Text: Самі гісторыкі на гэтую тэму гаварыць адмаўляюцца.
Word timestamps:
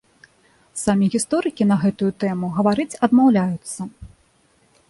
Самі 0.83 1.09
гісторыкі 1.15 1.67
на 1.71 1.77
гэтую 1.85 2.11
тэму 2.23 2.51
гаварыць 2.57 2.99
адмаўляюцца. 3.09 3.81